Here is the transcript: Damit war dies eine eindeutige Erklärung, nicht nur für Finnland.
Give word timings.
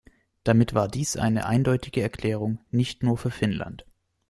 Damit 0.43 0.73
war 0.73 0.87
dies 0.87 1.15
eine 1.15 1.45
eindeutige 1.45 2.01
Erklärung, 2.01 2.57
nicht 2.71 3.03
nur 3.03 3.19
für 3.19 3.29
Finnland. 3.29 3.85